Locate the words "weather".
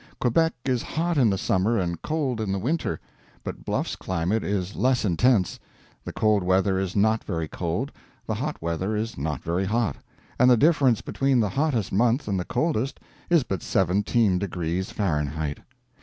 6.41-6.79, 8.63-8.95